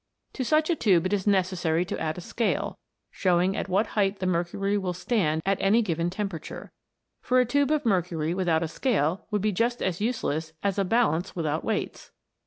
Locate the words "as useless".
9.79-10.53